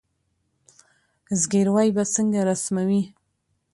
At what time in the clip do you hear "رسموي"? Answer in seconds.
2.49-3.01